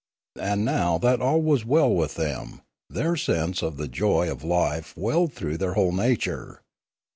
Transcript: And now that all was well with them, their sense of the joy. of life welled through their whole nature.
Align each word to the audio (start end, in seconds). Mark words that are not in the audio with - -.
And 0.41 0.65
now 0.65 0.97
that 0.97 1.21
all 1.21 1.43
was 1.43 1.63
well 1.63 1.93
with 1.93 2.15
them, 2.15 2.61
their 2.89 3.15
sense 3.15 3.61
of 3.61 3.77
the 3.77 3.87
joy. 3.87 4.31
of 4.31 4.43
life 4.43 4.97
welled 4.97 5.31
through 5.33 5.59
their 5.59 5.73
whole 5.75 5.91
nature. 5.91 6.61